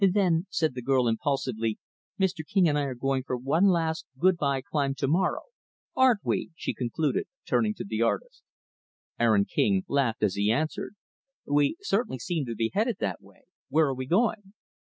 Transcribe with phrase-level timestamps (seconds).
[0.13, 1.77] "Then," said the girl, impulsively,
[2.19, 2.43] "Mr.
[2.43, 5.43] King and I are going for one last good by climb to morrow.
[5.95, 8.41] Aren't we?" she concluded turning to the artist.
[9.19, 10.95] Aaron King laughed as he answered,
[11.45, 13.43] "We certainly seem to be headed that way.
[13.69, 14.53] Where are we going?"